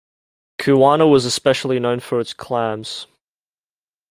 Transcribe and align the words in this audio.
Kuwana 0.59 1.07
was 1.07 1.25
especially 1.25 1.79
known 1.79 1.99
for 1.99 2.19
its 2.19 2.33
clams. 2.33 3.05